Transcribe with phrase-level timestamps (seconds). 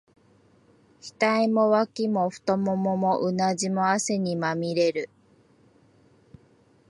[1.19, 5.11] 額も、脇も、太腿も、うなじも、汗にまみれる。